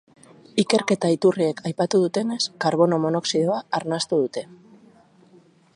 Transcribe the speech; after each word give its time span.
Ikerketa 0.61 1.11
iturriek 1.15 1.61
aipatu 1.71 2.01
dutenez, 2.05 2.39
karbono 2.65 3.01
monoxidoa 3.05 3.61
arnastu 3.81 4.21
dute. 4.25 4.47